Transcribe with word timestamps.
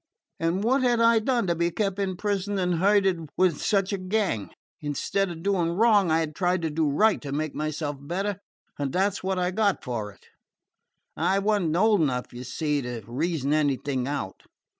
And 0.39 0.63
what 0.63 0.81
had 0.81 0.99
I 0.99 1.19
done 1.19 1.45
to 1.45 1.53
be 1.53 1.69
kept 1.69 1.99
in 1.99 2.17
prison 2.17 2.57
and 2.57 2.79
herded 2.79 3.29
with 3.37 3.61
such 3.61 3.93
a 3.93 3.99
gang? 3.99 4.49
Instead 4.81 5.29
of 5.29 5.43
doing 5.43 5.73
wrong, 5.73 6.09
I 6.09 6.21
had 6.21 6.33
tried 6.35 6.63
to 6.63 6.71
do 6.71 6.89
right, 6.89 7.21
to 7.21 7.31
make 7.31 7.53
myself 7.53 7.97
better, 7.99 8.39
and 8.79 8.93
that 8.93 9.13
's 9.13 9.23
what 9.23 9.37
I 9.37 9.51
got 9.51 9.83
for 9.83 10.11
it. 10.11 10.25
I 11.15 11.37
was 11.37 11.59
n't 11.61 11.75
old 11.75 12.01
enough, 12.01 12.33
you 12.33 12.43
see, 12.43 12.81
to 12.81 13.03
reason 13.05 13.53
anything 13.53 14.07
out. 14.07 14.41